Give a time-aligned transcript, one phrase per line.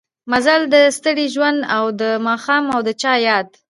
[0.31, 3.47] مزل د ستړي ژوند او دا ماښام او د چا ياد